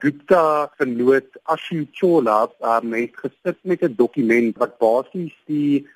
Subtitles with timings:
[0.00, 5.86] Gupta vernoot Ashu Chola um, het gesit met 'n dokument wat basies die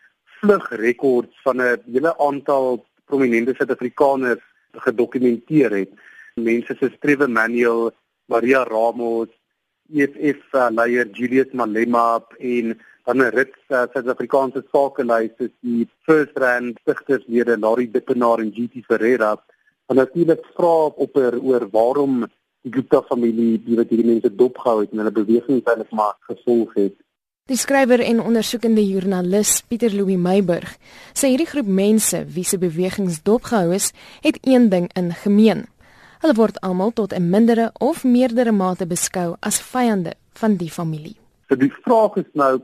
[0.41, 5.93] vlugrekords van 'n hele aantal prominente Suid-Afrikaners gedokumenteer het.
[6.35, 7.93] Mense soos Trevor Manuel,
[8.27, 9.29] Maria Ramos,
[9.93, 16.37] EFF uh, leier Julius Malema en dan 'n rit uh, Suid-Afrikaanse sakelys soos die First
[16.37, 19.33] Rand stigterslede Larry Dippenaar en GT Ferreira.
[19.87, 22.25] En natuurlik vra op oor waarom
[22.65, 26.73] die Gupta familie die wat hierdie mense dopgehou het en hulle beweging eintlik maar gevolg
[26.79, 26.95] het.
[27.45, 30.79] Die skrywer en ondersoekende joernalis Pieter Louw Meiburg
[31.13, 33.91] sê hierdie groep mense wie se bewegings dopgehou is,
[34.25, 35.67] het een ding in gemeen.
[36.25, 41.17] Hulle word almal tot 'n mindere of meerdere mate beskou as vyande van die familie.
[41.49, 42.61] So die vraag is nou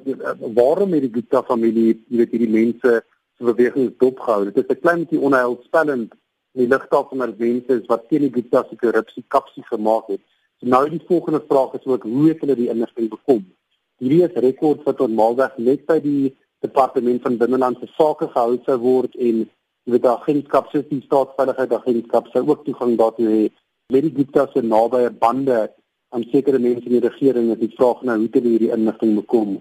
[0.54, 3.04] waarom het die Gupta familie, jy weet hierdie mense
[3.36, 4.44] se bewegings dopgehou?
[4.44, 6.14] Dit is 'n klein bietjie onheilspellend
[6.52, 10.20] die van hulle mense is wat teen die Gupta se korrupsie kapsie gemaak het.
[10.60, 13.46] So nou die volgende vraag is ook hoe het hulle die inligting bekom?
[13.98, 19.14] Hierdie is rekords wat normaalweg net by die departement van binnelandse sake gehou sou word
[19.16, 19.44] en
[19.86, 23.28] jy weet daar geen skap soos die staatsveiligheid daar geen skap sou ook toegang daartoe
[23.28, 23.44] hê.
[23.92, 25.70] Met die Gupta se nabye bande
[26.10, 29.14] aan sekere mense in die regering is die vraag nou hoe het hulle hierdie inligting
[29.22, 29.60] bekom?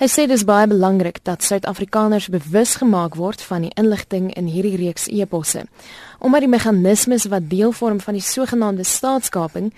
[0.00, 4.78] Hy sê dis baie belangrik dat Suid-Afrikaners bewus gemaak word van die inligting in hierdie
[4.80, 5.66] reeks eposse,
[6.24, 9.68] omdat die meganismes wat deel vorm van die sogenaamde staatskaping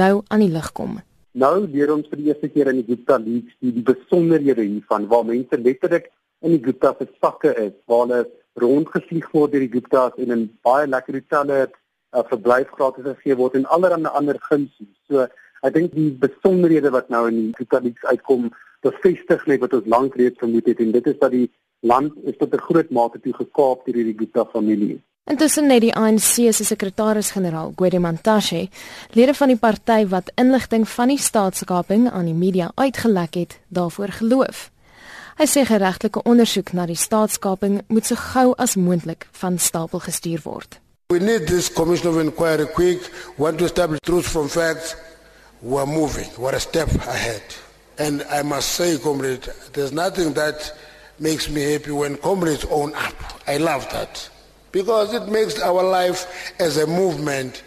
[0.00, 0.96] nou aan die lig kom.
[1.36, 5.10] Nou leer ons vir die eerste keer in die Gupta leaks die, die besonderhede hiervan
[5.12, 6.08] waar mense letterlik
[6.40, 8.24] in die Gupta se sakke is, waar hulle
[8.56, 13.60] rondgevlieg word deur die Guptas en in baie lekker hotelle uh, verblyf gratis gegee word
[13.60, 14.88] en allerlei ander gunste.
[15.04, 15.28] So
[15.60, 18.48] ek dink die besonderhede wat nou in die Gupta leaks uitkom
[18.86, 21.48] bevestig net wat ons lank reeds vermoed het en dit is dat die
[21.80, 25.02] land is tot 'n groot mate toe gekaap deur hierdie Gupta familie.
[25.26, 28.68] Intussen het die ANC se sekretaris-generaal, Gwede Mantashe,
[29.10, 34.08] lede van die party wat inligting van die staatskaping aan die media uitgelek het, daarvoor
[34.08, 34.70] geloof.
[35.36, 40.40] Hy sê geregtelike ondersoek na die staatskaping moet so gou as moontlik van stapel gestuur
[40.44, 40.78] word.
[41.10, 44.94] We need this commission of inquiry quick, want to establish truth from facts.
[45.60, 47.65] We are moving, what a step ahead.
[47.98, 50.72] And I must say, comrade, there's nothing that
[51.18, 53.14] makes me happy when comrades own up.
[53.46, 54.28] I love that.
[54.72, 56.26] Because it makes our life
[56.60, 57.62] as a movement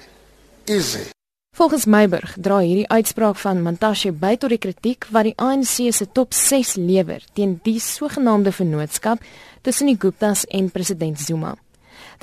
[0.68, 1.10] easy.
[1.60, 6.06] Volgens Meiburg dra hierdie uitspraak van Mantashe by tot die kritiek wat die ANC se
[6.08, 9.26] top 6 lewer teen die sogenaamde vennootskap
[9.66, 11.56] tussen die Guptas en president Zuma.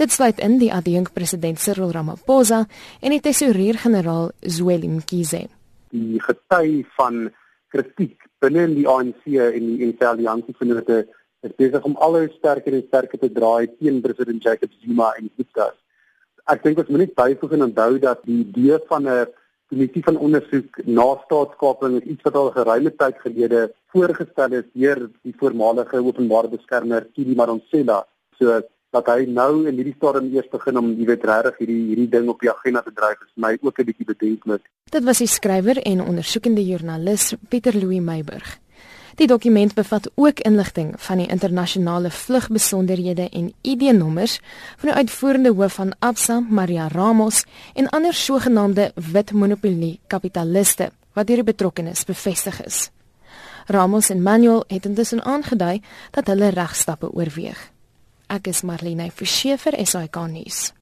[0.01, 2.63] Dit sluit in die adjunk president Cyril Ramaphosa
[3.01, 5.43] en die tesourier-generaal Zweli Mkhize.
[5.93, 7.27] Die gety van
[7.77, 11.01] kritiek binne in die ANC en die NSA alliansie vennote
[11.47, 15.73] is besig om alhoewel sterker en sterker te draai teen president Jacob Zuma en Gupta.
[16.53, 19.27] Ek dink ons moet net byvoeg en onthou dat die idee van 'n
[19.71, 23.63] kommissie van ondersoek na staatskaping is iets wat al geruime tyd gelede
[23.93, 28.05] voorgestel is deur die voormalige openbare beskermer Kili Madonsela.
[28.39, 28.61] So
[28.97, 32.29] dat hy nou in hierdie stadium eers begin om jy weet regtig hierdie hierdie ding
[32.33, 34.63] op die agenda te dryf is my ook 'n bietjie bedenklik.
[34.91, 38.59] Dit was die skrywer en ondersoekende joernalis Pieter Louw Meiburg.
[39.17, 44.41] Die dokument bevat ook inligting van die internasionale vlugbesonderhede en ID-nommers
[44.77, 51.29] van die uitvoerende hoof van Absa, Maria Ramos en ander sogenaamde wit monopolie kapitaliste wat
[51.29, 52.91] hierdie betrokkenis bevestig is.
[53.67, 55.81] Ramos en Manuel het intussen aangedui
[56.11, 57.71] dat hulle regstappe oorweeg.
[58.29, 60.73] Ek is Marlene Forsiefer, SAK nuus.